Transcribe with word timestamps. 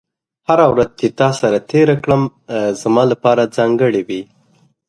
هره 0.47 0.65
ورځ 0.71 0.89
چې 0.99 1.07
تا 1.19 1.29
سره 1.39 1.57
تېره 1.71 1.95
کړم، 2.03 2.21
زما 2.81 3.03
لپاره 3.11 3.51
ځانګړې 3.57 4.01
وي. 4.07 4.21